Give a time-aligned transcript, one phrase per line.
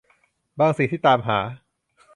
[0.59, 1.39] บางสิ่งที่ตามหา